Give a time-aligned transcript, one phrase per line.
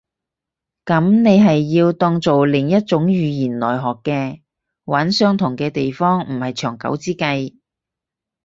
[0.83, 4.41] 噉你係要當做另一種語言來學嘅。
[4.83, 7.53] 揾相同嘅地方唔係長久之計